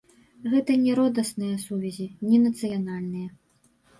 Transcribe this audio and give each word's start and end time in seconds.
Гэта 0.53 0.77
не 0.85 0.93
роднасныя 0.99 1.59
сувязі, 1.65 2.07
не 2.31 2.37
нацыянальныя. 2.45 3.29